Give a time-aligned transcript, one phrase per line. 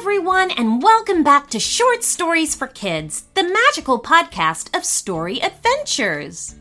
[0.00, 6.54] everyone, and welcome back to Short Stories for Kids, the magical podcast of story adventures.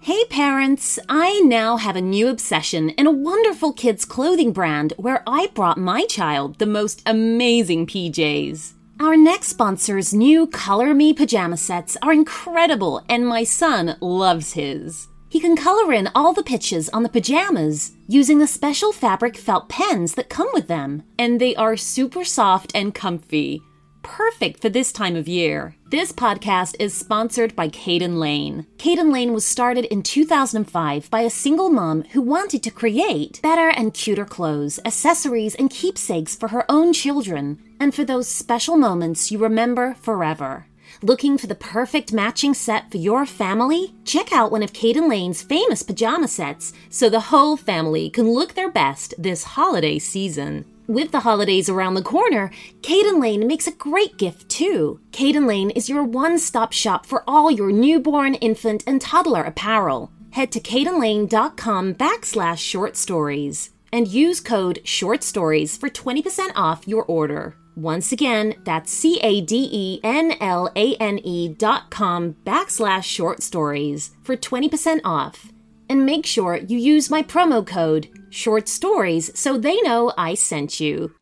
[0.00, 5.22] Hey parents, I now have a new obsession in a wonderful kids' clothing brand where
[5.26, 8.72] I brought my child the most amazing PJs.
[9.00, 15.08] Our next sponsor's new Color Me pajama sets are incredible, and my son loves his.
[15.34, 19.68] He can color in all the pictures on the pajamas using the special fabric felt
[19.68, 23.60] pens that come with them, and they are super soft and comfy.
[24.04, 25.74] Perfect for this time of year.
[25.90, 28.68] This podcast is sponsored by Caden Lane.
[28.76, 33.70] Caden Lane was started in 2005 by a single mom who wanted to create better
[33.70, 39.32] and cuter clothes, accessories, and keepsakes for her own children, and for those special moments
[39.32, 40.66] you remember forever.
[41.02, 43.94] Looking for the perfect matching set for your family?
[44.04, 48.54] Check out one of Caden Lane's famous pajama sets so the whole family can look
[48.54, 50.64] their best this holiday season.
[50.86, 52.50] With the holidays around the corner,
[52.82, 55.00] Caden Lane makes a great gift too.
[55.12, 60.12] Caden Lane is your one stop shop for all your newborn, infant, and toddler apparel.
[60.32, 67.04] Head to cadenlane.com backslash short stories and use code short stories for 20% off your
[67.04, 67.56] order.
[67.76, 73.02] Once again, that's C A D E N L A N E dot com backslash
[73.02, 75.50] short stories for 20% off.
[75.88, 80.78] And make sure you use my promo code short stories so they know I sent
[80.78, 81.14] you.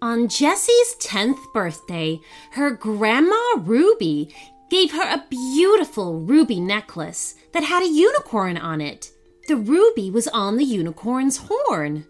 [0.00, 2.20] On Jessie's 10th birthday,
[2.52, 4.32] her grandma Ruby
[4.70, 9.10] gave her a beautiful ruby necklace that had a unicorn on it.
[9.48, 12.06] The ruby was on the unicorn's horn.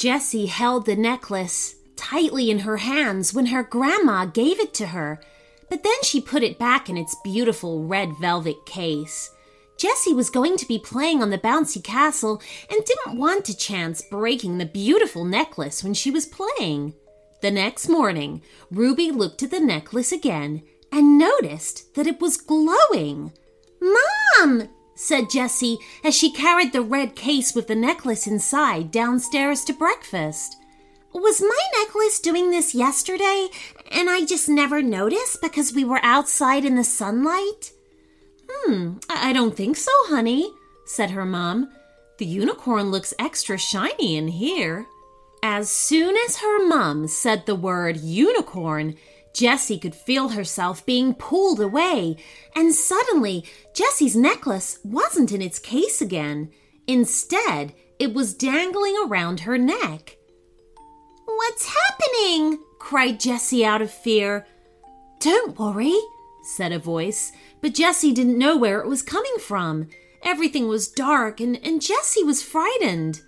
[0.00, 5.20] Jessie held the necklace tightly in her hands when her grandma gave it to her,
[5.68, 9.30] but then she put it back in its beautiful red velvet case.
[9.76, 12.40] Jessie was going to be playing on the bouncy castle
[12.70, 16.94] and didn't want to chance breaking the beautiful necklace when she was playing.
[17.42, 18.40] The next morning,
[18.70, 23.34] Ruby looked at the necklace again and noticed that it was glowing.
[23.82, 24.70] Mom!
[25.00, 30.56] Said Jessie as she carried the red case with the necklace inside downstairs to breakfast.
[31.14, 33.48] Was my necklace doing this yesterday
[33.90, 37.72] and I just never noticed because we were outside in the sunlight?
[38.48, 40.52] Hmm, I don't think so, honey,
[40.84, 41.70] said her mom.
[42.18, 44.86] The unicorn looks extra shiny in here.
[45.42, 48.96] As soon as her mom said the word unicorn,
[49.34, 52.16] Jessie could feel herself being pulled away,
[52.54, 56.50] and suddenly Jessie's necklace wasn't in its case again.
[56.86, 60.16] Instead, it was dangling around her neck.
[61.24, 62.58] What's happening?
[62.78, 64.46] cried Jessie out of fear.
[65.20, 65.96] Don't worry,
[66.42, 67.30] said a voice,
[67.60, 69.88] but Jessie didn't know where it was coming from.
[70.22, 73.22] Everything was dark, and, and Jessie was frightened.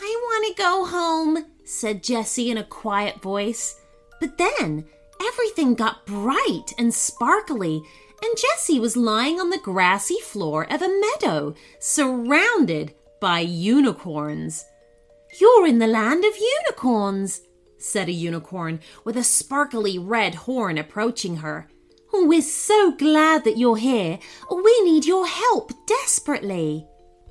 [0.00, 3.80] I want to go home, said Jessie in a quiet voice.
[4.20, 4.86] But then
[5.20, 7.82] everything got bright and sparkly,
[8.22, 14.64] and Jessie was lying on the grassy floor of a meadow, surrounded by unicorns.
[15.40, 17.42] You're in the land of unicorns,
[17.78, 21.68] said a unicorn with a sparkly red horn approaching her.
[22.12, 24.18] We're so glad that you're here.
[24.50, 26.86] We need your help desperately.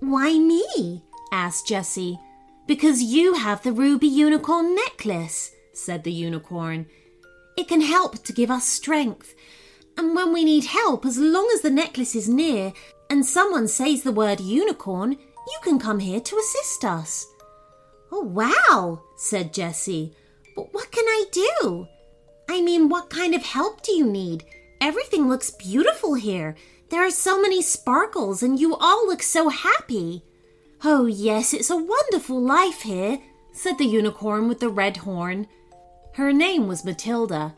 [0.00, 1.04] Why me?
[1.32, 2.18] asked Jessie.
[2.66, 6.86] Because you have the ruby unicorn necklace, said the unicorn.
[7.60, 9.34] It can help to give us strength.
[9.98, 12.72] And when we need help, as long as the necklace is near
[13.10, 17.26] and someone says the word unicorn, you can come here to assist us.
[18.10, 20.16] Oh, wow, said Jessie.
[20.56, 21.86] But what can I do?
[22.48, 24.42] I mean, what kind of help do you need?
[24.80, 26.56] Everything looks beautiful here.
[26.88, 30.24] There are so many sparkles, and you all look so happy.
[30.82, 33.20] Oh, yes, it's a wonderful life here,
[33.52, 35.46] said the unicorn with the red horn.
[36.14, 37.54] Her name was Matilda.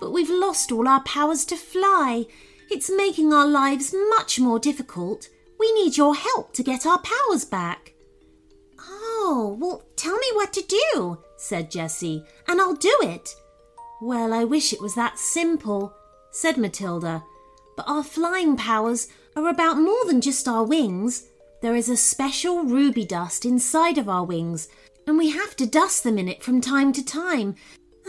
[0.00, 2.26] But we've lost all our powers to fly.
[2.70, 5.28] It's making our lives much more difficult.
[5.58, 7.92] We need your help to get our powers back.
[8.80, 10.62] Oh, well, tell me what to
[10.94, 13.34] do, said Jessie, and I'll do it.
[14.00, 15.94] Well, I wish it was that simple,
[16.30, 17.22] said Matilda.
[17.76, 21.28] But our flying powers are about more than just our wings.
[21.60, 24.68] There is a special ruby dust inside of our wings,
[25.06, 27.56] and we have to dust them in it from time to time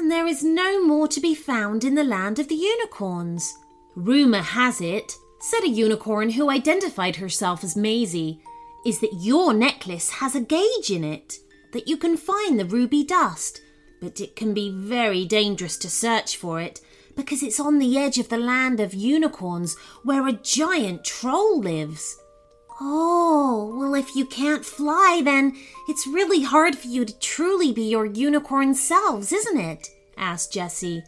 [0.01, 3.59] and there is no more to be found in the land of the unicorns.
[3.95, 8.41] Rumour has it, said a unicorn who identified herself as Maisie,
[8.83, 11.37] is that your necklace has a gauge in it,
[11.71, 13.61] that you can find the ruby dust,
[14.01, 16.81] but it can be very dangerous to search for it
[17.15, 22.17] because it's on the edge of the land of unicorns where a giant troll lives.
[22.83, 25.55] Oh, well, if you can't fly, then
[25.87, 29.87] it's really hard for you to truly be your unicorn selves, isn't it?
[30.17, 31.03] asked Jessie.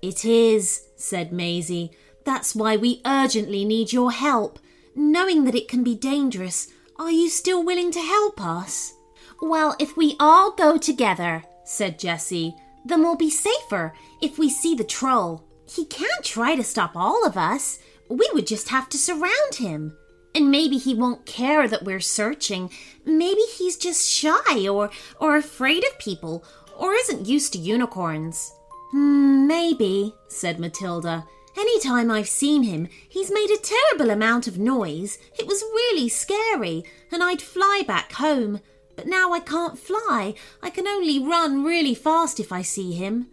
[0.00, 1.90] It is, said Maisie.
[2.24, 4.58] That's why we urgently need your help.
[4.94, 6.68] Knowing that it can be dangerous,
[6.98, 8.94] are you still willing to help us?
[9.42, 12.54] Well, if we all go together, said Jessie,
[12.86, 15.44] then we'll be safer if we see the troll.
[15.68, 17.78] He can't try to stop all of us.
[18.08, 19.98] We would just have to surround him.
[20.34, 22.70] And maybe he won't care that we're searching.
[23.04, 26.44] Maybe he's just shy or or afraid of people
[26.78, 28.52] or isn't used to unicorns.
[28.90, 31.26] Hmm, maybe, said Matilda.
[31.58, 35.18] Any time I've seen him, he's made a terrible amount of noise.
[35.38, 38.60] It was really scary, and I'd fly back home.
[38.96, 40.34] But now I can't fly.
[40.62, 43.28] I can only run really fast if I see him.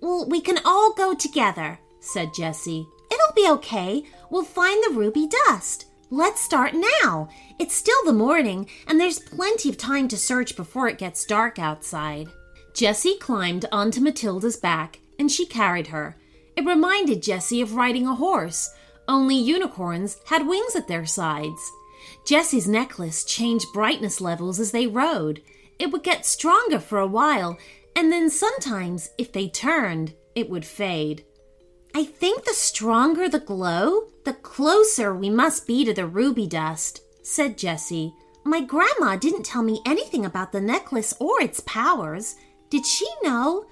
[0.00, 2.86] Well, we can all go together, said Jessie.
[3.12, 4.04] It'll be okay.
[4.30, 5.86] We'll find the ruby dust.
[6.14, 7.30] Let's start now.
[7.58, 11.58] It's still the morning, and there's plenty of time to search before it gets dark
[11.58, 12.28] outside.
[12.74, 16.18] Jessie climbed onto Matilda's back, and she carried her.
[16.54, 18.74] It reminded Jessie of riding a horse,
[19.08, 21.72] only unicorns had wings at their sides.
[22.26, 25.40] Jessie's necklace changed brightness levels as they rode.
[25.78, 27.56] It would get stronger for a while,
[27.96, 31.24] and then sometimes, if they turned, it would fade.
[31.94, 37.02] I think the stronger the glow, the closer we must be to the ruby dust,
[37.22, 38.14] said Jessie.
[38.44, 42.36] My grandma didn't tell me anything about the necklace or its powers.
[42.70, 43.66] Did she know?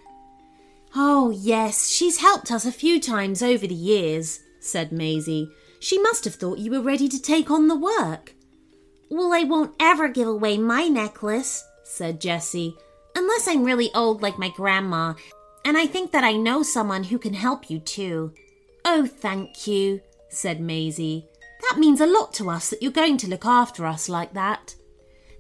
[0.95, 5.51] Oh, yes, she's helped us a few times over the years, said Maisie.
[5.79, 8.35] She must have thought you were ready to take on the work.
[9.09, 12.77] Well, I won't ever give away my necklace, said Jessie,
[13.17, 15.15] unless I'm really old like my grandma,
[15.65, 18.33] and I think that I know someone who can help you too.
[18.85, 21.27] Oh, thank you, said Maisie.
[21.69, 24.75] That means a lot to us that you're going to look after us like that.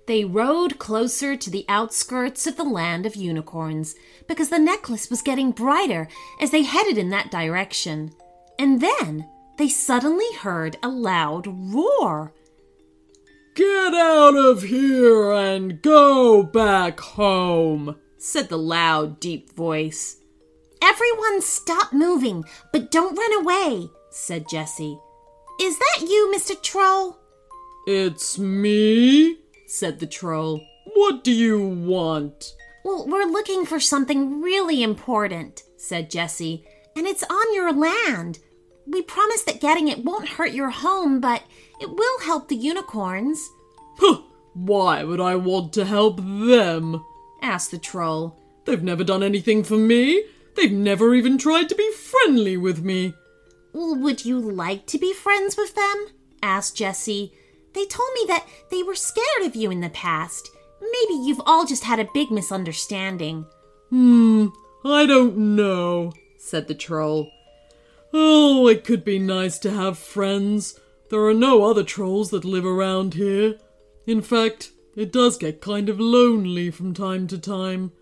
[0.07, 3.95] They rode closer to the outskirts of the land of unicorns
[4.27, 6.09] because the necklace was getting brighter
[6.41, 8.13] as they headed in that direction.
[8.59, 12.33] And then they suddenly heard a loud roar.
[13.55, 20.19] Get out of here and go back home, said the loud, deep voice.
[20.83, 24.99] Everyone stop moving, but don't run away, said Jessie.
[25.61, 26.61] Is that you, Mr.
[26.63, 27.19] Troll?
[27.87, 30.61] It's me, said the troll.
[30.95, 32.55] What do you want?
[32.85, 36.65] Well, we're looking for something really important, said Jessie,
[36.97, 38.39] and it's on your land.
[38.87, 41.43] We promise that getting it won't hurt your home, but
[41.81, 43.49] it will help the unicorns.
[43.99, 44.23] Huh,
[44.55, 47.05] why would I want to help them?
[47.43, 48.37] Asked the troll.
[48.65, 50.25] They've never done anything for me.
[50.57, 53.15] They've never even tried to be friendly with me.
[53.73, 56.07] Well, would you like to be friends with them?
[56.43, 57.33] asked Jessie.
[57.73, 60.51] They told me that they were scared of you in the past.
[60.81, 63.47] Maybe you've all just had a big misunderstanding.
[63.91, 64.49] Hmm,
[64.85, 67.31] I don't know, said the troll.
[68.13, 70.79] Oh, it could be nice to have friends.
[71.11, 73.59] There are no other trolls that live around here.
[74.07, 77.93] In fact, it does get kind of lonely from time to time.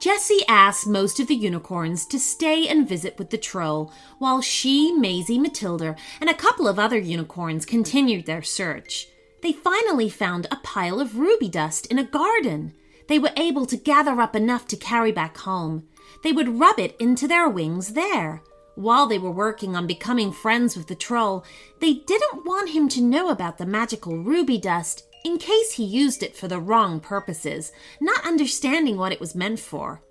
[0.00, 4.92] Jessie asked most of the unicorns to stay and visit with the troll, while she,
[4.92, 9.08] Maisie, Matilda, and a couple of other unicorns continued their search.
[9.42, 12.74] They finally found a pile of ruby dust in a garden.
[13.08, 15.88] They were able to gather up enough to carry back home.
[16.22, 18.42] They would rub it into their wings there.
[18.74, 21.44] While they were working on becoming friends with the troll,
[21.80, 26.22] they didn't want him to know about the magical ruby dust in case he used
[26.22, 30.02] it for the wrong purposes, not understanding what it was meant for.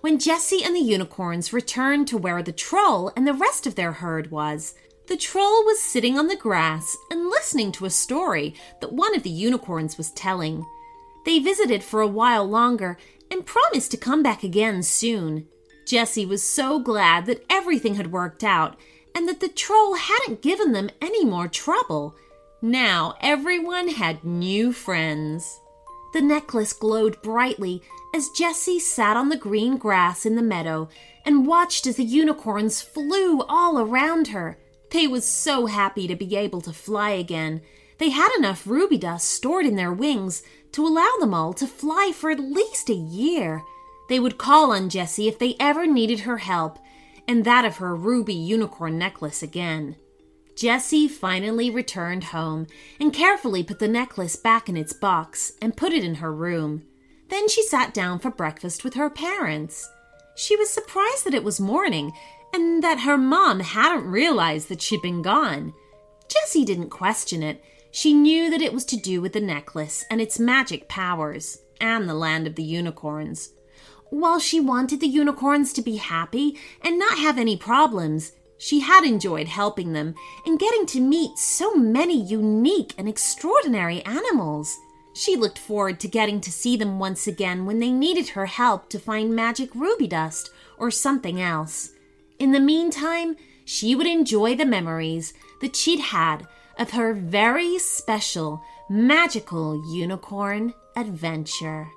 [0.00, 3.92] When Jessie and the unicorns returned to where the troll and the rest of their
[3.92, 4.74] herd was,
[5.08, 9.24] the troll was sitting on the grass and listening to a story that one of
[9.24, 10.64] the unicorns was telling.
[11.26, 12.96] They visited for a while longer
[13.30, 15.48] and promised to come back again soon.
[15.86, 18.78] Jessie was so glad that everything had worked out
[19.14, 22.14] and that the troll hadn't given them any more trouble.
[22.62, 25.60] Now everyone had new friends.
[26.12, 27.82] The necklace glowed brightly
[28.14, 30.90] as Jessie sat on the green grass in the meadow
[31.24, 34.58] and watched as the unicorns flew all around her.
[34.90, 37.62] They was so happy to be able to fly again.
[37.96, 42.12] They had enough ruby dust stored in their wings to allow them all to fly
[42.14, 43.62] for at least a year.
[44.10, 46.78] They would call on Jessie if they ever needed her help,
[47.26, 49.96] and that of her ruby unicorn necklace again.
[50.60, 52.66] Jessie finally returned home
[53.00, 56.82] and carefully put the necklace back in its box and put it in her room.
[57.30, 59.88] Then she sat down for breakfast with her parents.
[60.36, 62.12] She was surprised that it was morning
[62.52, 65.72] and that her mom hadn't realized that she'd been gone.
[66.28, 67.64] Jessie didn't question it.
[67.90, 72.06] She knew that it was to do with the necklace and its magic powers, and
[72.06, 73.54] the land of the unicorns.
[74.10, 79.04] While she wanted the unicorns to be happy and not have any problems, she had
[79.04, 80.14] enjoyed helping them
[80.44, 84.78] and getting to meet so many unique and extraordinary animals.
[85.14, 88.90] She looked forward to getting to see them once again when they needed her help
[88.90, 91.92] to find magic ruby dust or something else.
[92.38, 96.46] In the meantime, she would enjoy the memories that she'd had
[96.78, 101.88] of her very special magical unicorn adventure.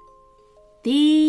[0.84, 1.23] The.